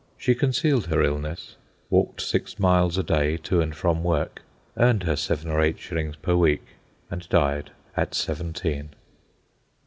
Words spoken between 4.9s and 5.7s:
her seven or